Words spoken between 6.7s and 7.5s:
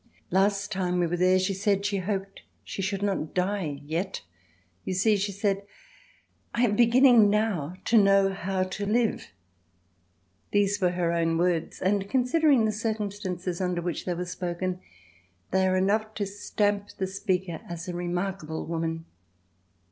beginning